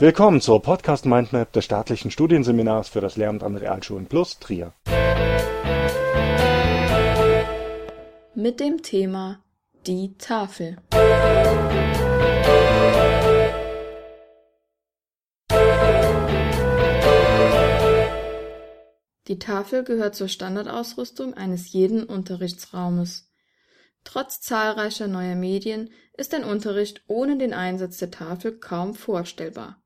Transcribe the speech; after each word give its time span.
Willkommen 0.00 0.40
zur 0.40 0.60
Podcast 0.60 1.06
Mindmap 1.06 1.52
des 1.52 1.64
staatlichen 1.64 2.10
Studienseminars 2.10 2.88
für 2.88 3.00
das 3.00 3.16
Lehramt 3.16 3.44
an 3.44 3.56
Realschulen 3.56 4.06
Plus 4.06 4.40
Trier. 4.40 4.74
Mit 8.34 8.58
dem 8.58 8.82
Thema 8.82 9.44
Die 9.86 10.16
Tafel. 10.18 10.78
Die 19.28 19.38
Tafel 19.38 19.84
gehört 19.84 20.16
zur 20.16 20.26
Standardausrüstung 20.26 21.34
eines 21.34 21.72
jeden 21.72 22.02
Unterrichtsraumes. 22.02 23.30
Trotz 24.02 24.40
zahlreicher 24.40 25.06
neuer 25.06 25.36
Medien 25.36 25.90
ist 26.16 26.34
ein 26.34 26.42
Unterricht 26.42 27.04
ohne 27.06 27.38
den 27.38 27.54
Einsatz 27.54 27.98
der 27.98 28.10
Tafel 28.10 28.58
kaum 28.58 28.94
vorstellbar. 28.94 29.83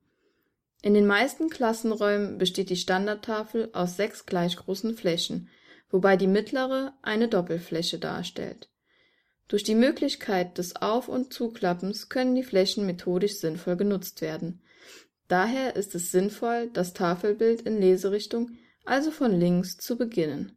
In 0.81 0.95
den 0.95 1.07
meisten 1.07 1.49
Klassenräumen 1.49 2.39
besteht 2.39 2.71
die 2.71 2.77
Standardtafel 2.77 3.71
aus 3.73 3.97
sechs 3.97 4.27
gleich 4.27 4.57
großen 4.57 4.95
Flächen, 4.97 5.49
wobei 5.91 6.17
die 6.17 6.29
mittlere 6.29 6.95
eine 7.03 7.29
Doppelfläche 7.29 7.99
darstellt. 7.99 8.69
Durch 9.49 9.65
die 9.65 9.75
Möglichkeit 9.75 10.59
des 10.59 10.77
Auf 10.77 11.09
und 11.09 11.33
Zuklappens 11.33 12.09
können 12.11 12.35
die 12.35 12.43
Flächen 12.43 12.87
methodisch 12.87 13.39
sinnvoll 13.39 13.77
genutzt 13.77 14.21
werden. 14.21 14.63
Daher 15.27 15.75
ist 15.75 15.95
es 15.95 16.13
sinnvoll, 16.13 16.71
das 16.73 16.93
Tafelbild 16.93 17.63
in 17.63 17.81
Leserichtung, 17.81 18.53
also 18.85 19.11
von 19.11 19.39
links, 19.39 19.79
zu 19.79 19.97
beginnen. 19.97 20.57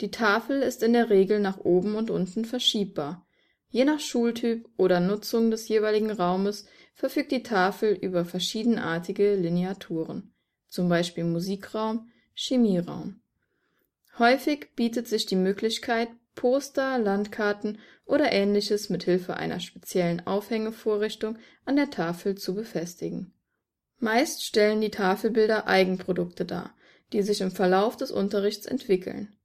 Die 0.00 0.10
Tafel 0.10 0.62
ist 0.62 0.82
in 0.82 0.92
der 0.92 1.10
Regel 1.10 1.40
nach 1.40 1.58
oben 1.58 1.94
und 1.94 2.10
unten 2.10 2.44
verschiebbar. 2.44 3.26
Je 3.70 3.84
nach 3.84 4.00
Schultyp 4.00 4.68
oder 4.76 5.00
Nutzung 5.00 5.50
des 5.50 5.68
jeweiligen 5.68 6.10
Raumes 6.10 6.66
verfügt 6.94 7.32
die 7.32 7.42
Tafel 7.42 7.92
über 7.92 8.24
verschiedenartige 8.24 9.34
Lineaturen, 9.34 10.32
zum 10.68 10.88
Beispiel 10.88 11.24
Musikraum, 11.24 12.08
Chemieraum. 12.34 13.20
Häufig 14.18 14.70
bietet 14.76 15.08
sich 15.08 15.26
die 15.26 15.36
Möglichkeit, 15.36 16.08
Poster, 16.34 16.98
Landkarten 16.98 17.78
oder 18.06 18.32
ähnliches 18.32 18.90
mit 18.90 19.04
Hilfe 19.04 19.36
einer 19.36 19.60
speziellen 19.60 20.26
Aufhängevorrichtung 20.26 21.38
an 21.64 21.76
der 21.76 21.90
Tafel 21.90 22.36
zu 22.36 22.54
befestigen. 22.54 23.32
Meist 23.98 24.44
stellen 24.44 24.80
die 24.80 24.90
Tafelbilder 24.90 25.66
Eigenprodukte 25.66 26.44
dar, 26.44 26.74
die 27.12 27.22
sich 27.22 27.40
im 27.40 27.50
Verlauf 27.50 27.96
des 27.96 28.10
Unterrichts 28.10 28.66
entwickeln. 28.66 29.36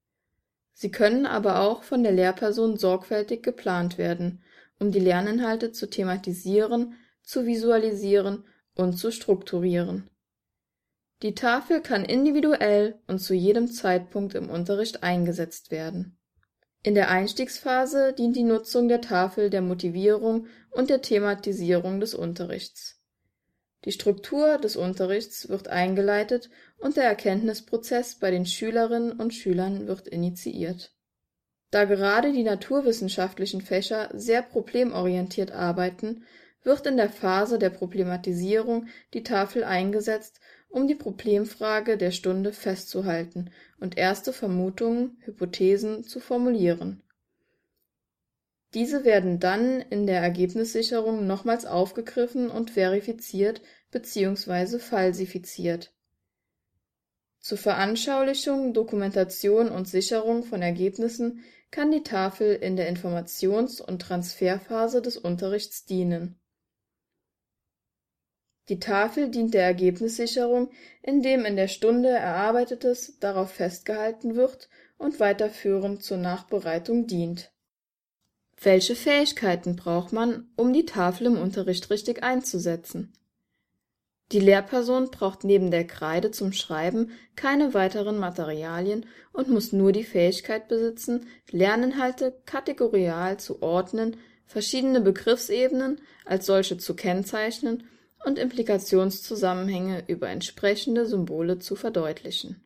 Sie 0.73 0.91
können 0.91 1.25
aber 1.25 1.61
auch 1.61 1.83
von 1.83 2.03
der 2.03 2.11
Lehrperson 2.11 2.77
sorgfältig 2.77 3.43
geplant 3.43 3.97
werden, 3.97 4.41
um 4.79 4.91
die 4.91 4.99
Lerninhalte 4.99 5.71
zu 5.71 5.89
thematisieren, 5.89 6.95
zu 7.29 7.45
visualisieren 7.45 8.45
und 8.75 8.93
zu 8.93 9.11
strukturieren. 9.11 10.09
Die 11.21 11.35
Tafel 11.35 11.81
kann 11.81 12.05
individuell 12.05 12.99
und 13.07 13.19
zu 13.19 13.33
jedem 13.33 13.67
Zeitpunkt 13.67 14.35
im 14.35 14.49
Unterricht 14.49 15.03
eingesetzt 15.03 15.69
werden. 15.69 16.17
In 16.81 16.95
der 16.95 17.09
Einstiegsphase 17.09 18.13
dient 18.13 18.35
die 18.35 18.43
Nutzung 18.43 18.87
der 18.87 19.01
Tafel 19.01 19.49
der 19.49 19.61
Motivierung 19.61 20.47
und 20.71 20.89
der 20.89 21.01
Thematisierung 21.01 21.99
des 21.99 22.13
Unterrichts 22.13 22.99
die 23.85 23.93
Struktur 23.93 24.57
des 24.57 24.75
Unterrichts 24.75 25.47
wird 25.47 25.69
eingeleitet 25.69 26.49
und 26.79 26.97
der 26.97 27.05
Erkenntnisprozess 27.05 28.15
bei 28.15 28.29
den 28.29 28.45
Schülerinnen 28.45 29.13
und 29.13 29.33
Schülern 29.33 29.87
wird 29.87 30.07
initiiert. 30.07 30.93
Da 31.71 31.85
gerade 31.85 32.33
die 32.33 32.43
naturwissenschaftlichen 32.43 33.61
Fächer 33.61 34.09
sehr 34.13 34.41
problemorientiert 34.41 35.51
arbeiten, 35.51 36.25
wird 36.63 36.85
in 36.87 36.97
der 36.97 37.09
Phase 37.09 37.59
der 37.59 37.69
Problematisierung 37.69 38.87
die 39.13 39.23
Tafel 39.23 39.63
eingesetzt, 39.63 40.39
um 40.69 40.87
die 40.87 40.95
Problemfrage 40.95 41.97
der 41.97 42.11
Stunde 42.11 42.53
festzuhalten 42.53 43.51
und 43.79 43.97
erste 43.97 44.33
Vermutungen, 44.33 45.17
Hypothesen 45.25 46.03
zu 46.03 46.19
formulieren 46.19 47.01
diese 48.75 49.03
werden 49.03 49.39
dann 49.39 49.81
in 49.81 50.05
der 50.05 50.21
Ergebnissicherung 50.21 51.25
nochmals 51.25 51.65
aufgegriffen 51.65 52.51
und 52.51 52.69
verifiziert 52.69 53.61
bzw. 53.91 54.77
falsifiziert. 54.77 55.91
Zur 57.39 57.57
Veranschaulichung, 57.57 58.73
Dokumentation 58.73 59.69
und 59.69 59.87
Sicherung 59.87 60.43
von 60.43 60.61
Ergebnissen 60.61 61.43
kann 61.71 61.91
die 61.91 62.03
Tafel 62.03 62.53
in 62.53 62.75
der 62.75 62.87
Informations 62.89 63.81
und 63.81 64.01
Transferphase 64.01 65.01
des 65.01 65.17
Unterrichts 65.17 65.85
dienen. 65.85 66.39
Die 68.69 68.79
Tafel 68.79 69.29
dient 69.29 69.53
der 69.53 69.63
Ergebnissicherung, 69.63 70.69
indem 71.01 71.43
in 71.45 71.55
der 71.55 71.67
Stunde 71.67 72.09
Erarbeitetes 72.09 73.19
darauf 73.19 73.51
festgehalten 73.51 74.35
wird 74.35 74.69
und 74.97 75.19
weiterführend 75.19 76.03
zur 76.03 76.17
Nachbereitung 76.17 77.07
dient 77.07 77.51
welche 78.61 78.95
Fähigkeiten 78.95 79.77
braucht 79.77 80.11
man, 80.11 80.49
um 80.57 80.73
die 80.73 80.85
Tafel 80.85 81.27
im 81.27 81.37
Unterricht 81.37 81.89
richtig 81.89 82.23
einzusetzen? 82.23 83.13
Die 84.31 84.39
Lehrperson 84.39 85.09
braucht 85.09 85.43
neben 85.43 85.71
der 85.71 85.87
Kreide 85.87 86.29
zum 86.31 86.51
Schreiben 86.51 87.11
keine 87.35 87.73
weiteren 87.73 88.19
Materialien 88.19 89.05
und 89.31 89.49
muss 89.49 89.71
nur 89.71 89.91
die 89.91 90.03
Fähigkeit 90.03 90.67
besitzen, 90.67 91.25
Lerninhalte 91.49 92.37
kategorial 92.45 93.39
zu 93.39 93.61
ordnen, 93.61 94.17
verschiedene 94.45 95.01
Begriffsebenen 95.01 96.01
als 96.25 96.45
solche 96.45 96.77
zu 96.77 96.95
kennzeichnen 96.95 97.87
und 98.25 98.37
Implikationszusammenhänge 98.37 100.03
über 100.07 100.29
entsprechende 100.29 101.05
Symbole 101.05 101.59
zu 101.59 101.75
verdeutlichen. 101.75 102.63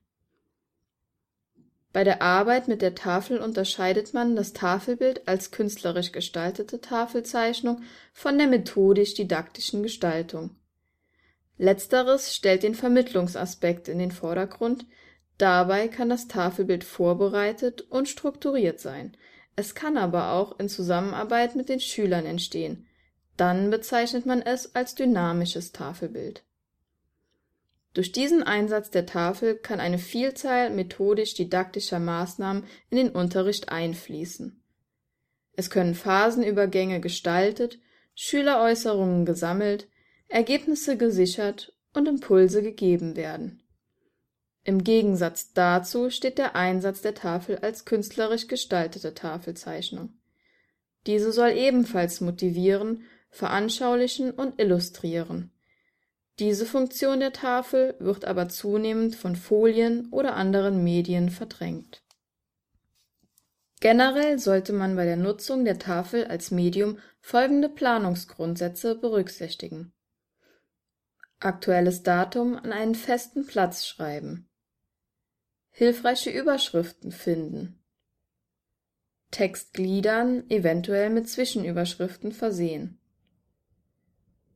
Bei 1.93 2.03
der 2.03 2.23
Arbeit 2.23 2.67
mit 2.67 2.81
der 2.81 2.95
Tafel 2.95 3.37
unterscheidet 3.37 4.15
man 4.15 4.35
das 4.35 4.53
Tafelbild 4.53 5.27
als 5.27 5.51
künstlerisch 5.51 6.11
gestaltete 6.11 6.81
Tafelzeichnung 6.81 7.83
von 8.13 8.39
der 8.39 8.47
methodisch-didaktischen 8.47 9.83
Gestaltung. 9.83 10.55
Letzteres 11.59 12.35
stellt 12.35 12.63
den 12.63 12.73
Vermittlungsaspekt 12.73 13.87
in 13.87 13.99
den 13.99 14.11
Vordergrund, 14.11 14.87
dabei 15.37 15.87
kann 15.87 16.09
das 16.09 16.27
Tafelbild 16.27 16.83
vorbereitet 16.83 17.81
und 17.81 18.09
strukturiert 18.09 18.79
sein, 18.79 19.15
es 19.55 19.75
kann 19.75 19.97
aber 19.97 20.31
auch 20.31 20.59
in 20.59 20.67
Zusammenarbeit 20.67 21.55
mit 21.55 21.69
den 21.69 21.79
Schülern 21.79 22.25
entstehen, 22.25 22.87
dann 23.37 23.69
bezeichnet 23.69 24.25
man 24.25 24.41
es 24.41 24.75
als 24.75 24.95
dynamisches 24.95 25.71
Tafelbild 25.71 26.43
durch 27.93 28.11
diesen 28.11 28.41
Einsatz 28.41 28.89
der 28.89 29.05
Tafel 29.05 29.55
kann 29.55 29.79
eine 29.79 29.99
Vielzahl 29.99 30.71
methodisch-didaktischer 30.71 31.99
Maßnahmen 31.99 32.63
in 32.89 32.97
den 32.97 33.09
Unterricht 33.09 33.69
einfließen. 33.69 34.59
Es 35.55 35.69
können 35.69 35.93
Phasenübergänge 35.93 36.99
gestaltet, 36.99 37.79
Schüleräußerungen 38.15 39.25
gesammelt, 39.25 39.87
Ergebnisse 40.27 40.97
gesichert 40.97 41.73
und 41.93 42.07
Impulse 42.07 42.63
gegeben 42.63 43.15
werden. 43.15 43.61
Im 44.63 44.83
Gegensatz 44.83 45.53
dazu 45.53 46.09
steht 46.09 46.39
der 46.39 46.55
Einsatz 46.55 47.01
der 47.01 47.13
Tafel 47.13 47.59
als 47.59 47.85
künstlerisch 47.85 48.47
gestaltete 48.47 49.13
Tafelzeichnung. 49.13 50.13
Diese 51.05 51.31
soll 51.31 51.51
ebenfalls 51.51 52.21
motivieren, 52.21 53.03
veranschaulichen 53.33 54.31
und 54.31 54.59
illustrieren. 54.59 55.51
Diese 56.39 56.65
Funktion 56.65 57.19
der 57.19 57.33
Tafel 57.33 57.95
wird 57.99 58.25
aber 58.25 58.47
zunehmend 58.47 59.15
von 59.15 59.35
Folien 59.35 60.09
oder 60.11 60.35
anderen 60.35 60.83
Medien 60.83 61.29
verdrängt. 61.29 62.03
Generell 63.79 64.39
sollte 64.39 64.71
man 64.71 64.95
bei 64.95 65.05
der 65.05 65.17
Nutzung 65.17 65.65
der 65.65 65.77
Tafel 65.77 66.25
als 66.25 66.51
Medium 66.51 66.99
folgende 67.19 67.69
Planungsgrundsätze 67.69 68.95
berücksichtigen: 68.95 69.93
Aktuelles 71.39 72.03
Datum 72.03 72.55
an 72.55 72.71
einen 72.71 72.95
festen 72.95 73.45
Platz 73.45 73.85
schreiben. 73.85 74.47
Hilfreiche 75.71 76.29
Überschriften 76.29 77.11
finden. 77.11 77.83
Text 79.31 79.73
gliedern, 79.73 80.49
eventuell 80.49 81.09
mit 81.09 81.27
Zwischenüberschriften 81.27 82.31
versehen 82.31 82.99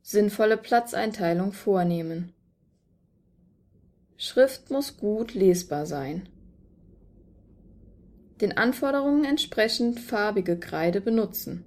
sinnvolle 0.09 0.55
Platzeinteilung 0.55 1.51
vornehmen. 1.51 2.31
Schrift 4.15 4.71
muss 4.71 4.95
gut 4.95 5.33
lesbar 5.33 5.85
sein. 5.85 6.29
Den 8.39 8.55
Anforderungen 8.55 9.25
entsprechend 9.25 9.99
farbige 9.99 10.57
Kreide 10.57 11.01
benutzen. 11.01 11.65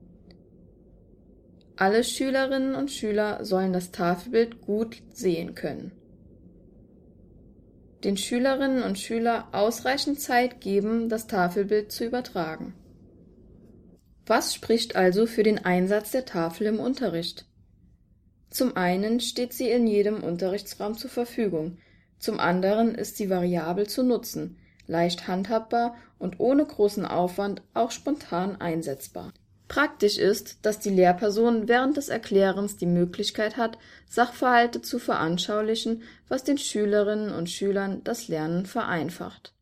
Alle 1.76 2.02
Schülerinnen 2.02 2.74
und 2.74 2.90
Schüler 2.90 3.44
sollen 3.44 3.74
das 3.74 3.90
Tafelbild 3.90 4.62
gut 4.62 5.02
sehen 5.12 5.54
können. 5.54 5.92
Den 8.04 8.16
Schülerinnen 8.16 8.82
und 8.82 8.98
Schüler 8.98 9.48
ausreichend 9.52 10.18
Zeit 10.18 10.62
geben, 10.62 11.10
das 11.10 11.26
Tafelbild 11.26 11.92
zu 11.92 12.06
übertragen. 12.06 12.72
Was 14.24 14.54
spricht 14.54 14.96
also 14.96 15.26
für 15.26 15.42
den 15.42 15.58
Einsatz 15.58 16.10
der 16.12 16.24
Tafel 16.24 16.68
im 16.68 16.80
Unterricht? 16.80 17.49
Zum 18.50 18.76
einen 18.76 19.20
steht 19.20 19.52
sie 19.52 19.70
in 19.70 19.86
jedem 19.86 20.22
Unterrichtsraum 20.22 20.96
zur 20.96 21.10
Verfügung, 21.10 21.78
zum 22.18 22.38
anderen 22.38 22.94
ist 22.94 23.16
sie 23.16 23.30
variabel 23.30 23.86
zu 23.86 24.02
nutzen, 24.02 24.58
leicht 24.86 25.26
handhabbar 25.26 25.94
und 26.18 26.38
ohne 26.38 26.66
großen 26.66 27.06
Aufwand 27.06 27.62
auch 27.72 27.90
spontan 27.90 28.60
einsetzbar. 28.60 29.32
Praktisch 29.68 30.18
ist, 30.18 30.58
dass 30.62 30.80
die 30.80 30.90
Lehrperson 30.90 31.68
während 31.68 31.96
des 31.96 32.08
Erklärens 32.08 32.76
die 32.76 32.86
Möglichkeit 32.86 33.56
hat, 33.56 33.78
Sachverhalte 34.08 34.82
zu 34.82 34.98
veranschaulichen, 34.98 36.02
was 36.28 36.42
den 36.42 36.58
Schülerinnen 36.58 37.32
und 37.32 37.48
Schülern 37.48 38.02
das 38.02 38.26
Lernen 38.26 38.66
vereinfacht. 38.66 39.54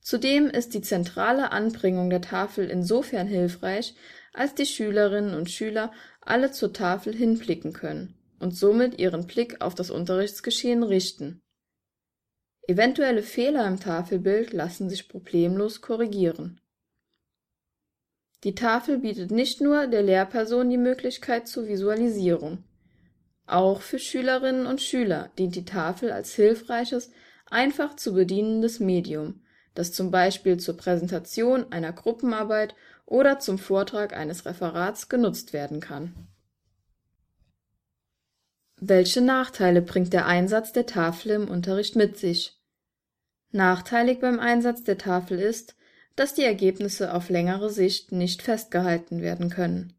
Zudem 0.00 0.48
ist 0.48 0.74
die 0.74 0.80
zentrale 0.80 1.52
Anbringung 1.52 2.10
der 2.10 2.22
Tafel 2.22 2.68
insofern 2.68 3.26
hilfreich, 3.26 3.94
als 4.32 4.54
die 4.54 4.66
Schülerinnen 4.66 5.34
und 5.34 5.50
Schüler 5.50 5.92
alle 6.20 6.52
zur 6.52 6.72
Tafel 6.72 7.14
hinblicken 7.14 7.72
können 7.72 8.14
und 8.38 8.56
somit 8.56 8.98
ihren 8.98 9.26
Blick 9.26 9.60
auf 9.60 9.74
das 9.74 9.90
Unterrichtsgeschehen 9.90 10.82
richten. 10.82 11.40
Eventuelle 12.66 13.22
Fehler 13.22 13.66
im 13.66 13.80
Tafelbild 13.80 14.52
lassen 14.52 14.88
sich 14.88 15.08
problemlos 15.08 15.80
korrigieren. 15.80 16.60
Die 18.44 18.54
Tafel 18.54 18.98
bietet 18.98 19.30
nicht 19.30 19.60
nur 19.60 19.86
der 19.86 20.02
Lehrperson 20.02 20.70
die 20.70 20.78
Möglichkeit 20.78 21.46
zur 21.46 21.66
Visualisierung. 21.68 22.64
Auch 23.46 23.82
für 23.82 23.98
Schülerinnen 23.98 24.66
und 24.66 24.80
Schüler 24.80 25.30
dient 25.36 25.56
die 25.56 25.64
Tafel 25.64 26.10
als 26.12 26.34
hilfreiches, 26.34 27.10
einfach 27.46 27.96
zu 27.96 28.14
bedienendes 28.14 28.80
Medium, 28.80 29.39
das 29.74 29.92
zum 29.92 30.10
Beispiel 30.10 30.58
zur 30.58 30.76
Präsentation 30.76 31.72
einer 31.72 31.92
Gruppenarbeit 31.92 32.74
oder 33.06 33.38
zum 33.38 33.58
Vortrag 33.58 34.16
eines 34.16 34.46
Referats 34.46 35.08
genutzt 35.08 35.52
werden 35.52 35.80
kann. 35.80 36.28
Welche 38.76 39.20
Nachteile 39.20 39.82
bringt 39.82 40.12
der 40.12 40.26
Einsatz 40.26 40.72
der 40.72 40.86
Tafel 40.86 41.32
im 41.32 41.48
Unterricht 41.48 41.96
mit 41.96 42.16
sich? 42.16 42.58
Nachteilig 43.52 44.20
beim 44.20 44.40
Einsatz 44.40 44.84
der 44.84 44.96
Tafel 44.96 45.38
ist, 45.38 45.76
dass 46.16 46.34
die 46.34 46.44
Ergebnisse 46.44 47.12
auf 47.12 47.28
längere 47.28 47.70
Sicht 47.70 48.12
nicht 48.12 48.42
festgehalten 48.42 49.22
werden 49.22 49.50
können. 49.50 49.94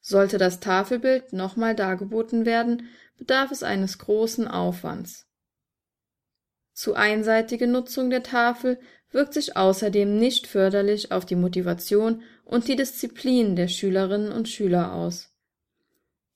Sollte 0.00 0.38
das 0.38 0.60
Tafelbild 0.60 1.32
nochmal 1.32 1.74
dargeboten 1.74 2.44
werden, 2.44 2.88
bedarf 3.16 3.50
es 3.50 3.62
eines 3.62 3.98
großen 3.98 4.48
Aufwands. 4.48 5.26
Zu 6.72 6.94
einseitige 6.94 7.66
Nutzung 7.66 8.10
der 8.10 8.22
Tafel 8.22 8.78
wirkt 9.10 9.34
sich 9.34 9.56
außerdem 9.56 10.18
nicht 10.18 10.46
förderlich 10.46 11.12
auf 11.12 11.26
die 11.26 11.36
Motivation 11.36 12.22
und 12.44 12.68
die 12.68 12.76
Disziplin 12.76 13.56
der 13.56 13.68
Schülerinnen 13.68 14.32
und 14.32 14.48
Schüler 14.48 14.94
aus. 14.94 15.30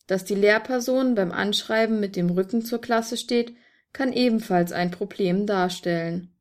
Dass 0.06 0.24
die 0.24 0.34
Lehrperson 0.34 1.14
beim 1.14 1.32
Anschreiben 1.32 2.00
mit 2.00 2.16
dem 2.16 2.30
Rücken 2.30 2.62
zur 2.62 2.80
Klasse 2.80 3.16
steht, 3.16 3.54
kann 3.92 4.12
ebenfalls 4.12 4.72
ein 4.72 4.90
Problem 4.90 5.46
darstellen. 5.46 6.32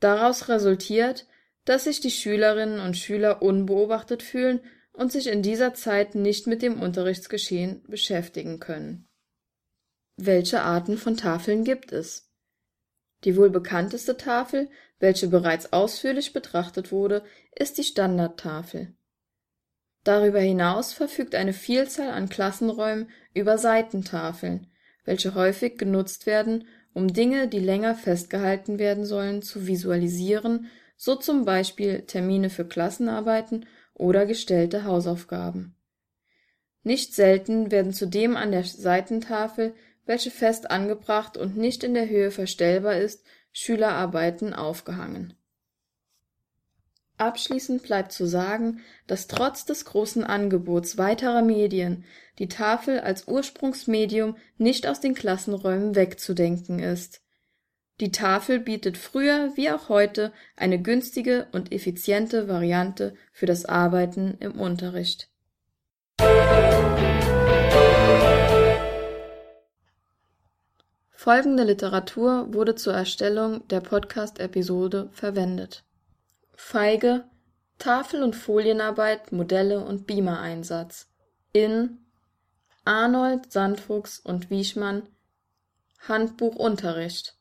Daraus 0.00 0.48
resultiert, 0.48 1.26
dass 1.64 1.84
sich 1.84 2.00
die 2.00 2.10
Schülerinnen 2.10 2.80
und 2.80 2.96
Schüler 2.96 3.42
unbeobachtet 3.42 4.22
fühlen 4.22 4.60
und 4.92 5.12
sich 5.12 5.26
in 5.26 5.42
dieser 5.42 5.74
Zeit 5.74 6.14
nicht 6.14 6.46
mit 6.46 6.62
dem 6.62 6.80
Unterrichtsgeschehen 6.80 7.82
beschäftigen 7.88 8.58
können. 8.58 9.08
Welche 10.16 10.62
Arten 10.62 10.98
von 10.98 11.16
Tafeln 11.16 11.64
gibt 11.64 11.92
es? 11.92 12.30
Die 13.24 13.36
wohl 13.36 13.50
bekannteste 13.50 14.16
Tafel, 14.16 14.68
welche 14.98 15.28
bereits 15.28 15.72
ausführlich 15.72 16.32
betrachtet 16.32 16.92
wurde, 16.92 17.22
ist 17.54 17.78
die 17.78 17.84
Standardtafel. 17.84 18.94
Darüber 20.04 20.40
hinaus 20.40 20.92
verfügt 20.92 21.34
eine 21.34 21.52
Vielzahl 21.52 22.10
an 22.10 22.28
Klassenräumen 22.28 23.08
über 23.34 23.58
Seitentafeln, 23.58 24.66
welche 25.04 25.34
häufig 25.34 25.78
genutzt 25.78 26.26
werden, 26.26 26.66
um 26.92 27.12
Dinge, 27.12 27.48
die 27.48 27.60
länger 27.60 27.94
festgehalten 27.94 28.78
werden 28.78 29.06
sollen, 29.06 29.42
zu 29.42 29.66
visualisieren, 29.66 30.66
so 30.96 31.14
zum 31.14 31.44
Beispiel 31.44 32.02
Termine 32.02 32.50
für 32.50 32.66
Klassenarbeiten 32.66 33.66
oder 33.94 34.26
gestellte 34.26 34.84
Hausaufgaben. 34.84 35.76
Nicht 36.82 37.14
selten 37.14 37.70
werden 37.70 37.92
zudem 37.92 38.36
an 38.36 38.50
der 38.50 38.64
Seitentafel 38.64 39.74
welche 40.06 40.30
fest 40.30 40.70
angebracht 40.70 41.36
und 41.36 41.56
nicht 41.56 41.84
in 41.84 41.94
der 41.94 42.08
Höhe 42.08 42.30
verstellbar 42.30 42.96
ist, 42.96 43.24
Schülerarbeiten 43.52 44.54
aufgehangen. 44.54 45.34
Abschließend 47.18 47.82
bleibt 47.82 48.12
zu 48.12 48.26
sagen, 48.26 48.80
dass 49.06 49.28
trotz 49.28 49.64
des 49.64 49.84
großen 49.84 50.24
Angebots 50.24 50.98
weiterer 50.98 51.42
Medien 51.42 52.04
die 52.38 52.48
Tafel 52.48 53.00
als 53.00 53.28
Ursprungsmedium 53.28 54.36
nicht 54.58 54.86
aus 54.86 55.00
den 55.00 55.14
Klassenräumen 55.14 55.94
wegzudenken 55.94 56.80
ist. 56.80 57.20
Die 58.00 58.10
Tafel 58.10 58.58
bietet 58.58 58.98
früher 58.98 59.52
wie 59.54 59.70
auch 59.70 59.88
heute 59.88 60.32
eine 60.56 60.82
günstige 60.82 61.46
und 61.52 61.70
effiziente 61.70 62.48
Variante 62.48 63.14
für 63.32 63.46
das 63.46 63.66
Arbeiten 63.66 64.36
im 64.40 64.58
Unterricht. 64.58 65.28
Folgende 71.22 71.62
Literatur 71.62 72.52
wurde 72.52 72.74
zur 72.74 72.94
Erstellung 72.94 73.68
der 73.68 73.80
Podcast-Episode 73.80 75.08
verwendet: 75.12 75.84
Feige, 76.56 77.22
Tafel- 77.78 78.24
und 78.24 78.34
Folienarbeit, 78.34 79.30
Modelle 79.30 79.84
und 79.84 80.08
Beamer-Einsatz. 80.08 81.06
In 81.52 81.98
Arnold, 82.84 83.52
Sandfuchs 83.52 84.18
und 84.18 84.50
Wieschmann 84.50 85.04
Handbuch 86.08 86.56
Unterricht 86.56 87.36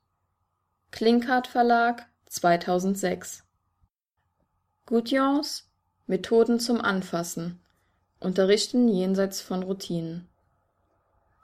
Klinkhardt 0.92 1.48
Verlag 1.48 2.06
2006 2.28 3.44
Gudjons 4.86 5.68
Methoden 6.06 6.60
zum 6.60 6.82
Anfassen. 6.82 7.60
Unterrichten 8.20 8.88
jenseits 8.88 9.42
von 9.42 9.64
Routinen. 9.64 10.30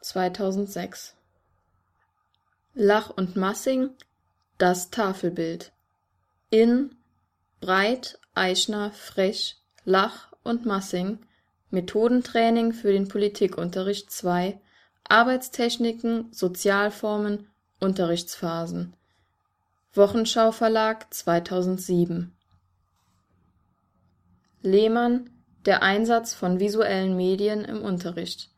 2006 0.02 1.17
Lach 2.80 3.10
und 3.10 3.36
Massing 3.36 3.90
Das 4.60 4.92
Tafelbild. 4.92 5.72
In 6.52 6.94
Breit, 7.60 8.20
Eichner, 8.36 8.92
Frech, 8.92 9.58
Lach 9.84 10.32
und 10.44 10.68
Massing 10.68 11.18
Methodentraining 11.72 12.74
für 12.74 12.92
den 12.92 13.08
Politikunterricht 13.08 14.12
2 14.12 14.62
Arbeitstechniken, 15.10 16.32
Sozialformen, 16.32 17.48
Unterrichtsphasen. 17.80 18.94
Wochenschau 19.94 20.52
Verlag 20.52 21.12
2007 21.12 22.32
Lehmann 24.62 25.32
Der 25.66 25.82
Einsatz 25.82 26.36
von 26.36 26.60
visuellen 26.60 27.18
Medien 27.18 27.66
im 27.66 27.82
Unterricht. 27.82 28.52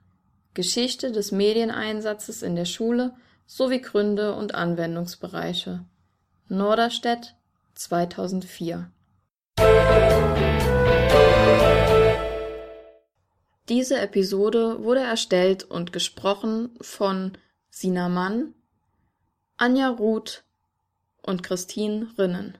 Geschichte 0.55 1.13
des 1.13 1.32
Medieneinsatzes 1.32 2.43
in 2.43 2.58
der 2.58 2.65
Schule 2.65 3.13
sowie 3.50 3.82
Gründe 3.82 4.36
und 4.36 4.53
Anwendungsbereiche. 4.53 5.84
Norderstedt 6.50 7.36
2004 7.74 8.91
Diese 13.68 14.00
Episode 14.00 14.84
wurde 14.84 15.00
erstellt 15.00 15.63
und 15.63 15.91
gesprochen 15.91 16.77
von 16.79 17.39
Sina 17.72 18.08
Mann, 18.08 18.53
Anja 19.58 19.89
Ruth 19.89 20.44
und 21.24 21.41
Christine 21.41 22.08
Rinnen. 22.20 22.60